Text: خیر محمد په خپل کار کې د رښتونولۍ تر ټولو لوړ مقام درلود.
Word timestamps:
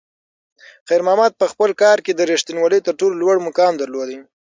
خیر 0.87 1.01
محمد 1.07 1.33
په 1.39 1.45
خپل 1.51 1.69
کار 1.81 1.97
کې 2.05 2.11
د 2.13 2.21
رښتونولۍ 2.31 2.79
تر 2.85 2.93
ټولو 2.99 3.15
لوړ 3.21 3.35
مقام 3.47 3.73
درلود. 3.77 4.09